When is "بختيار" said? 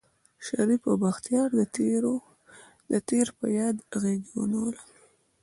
1.03-1.49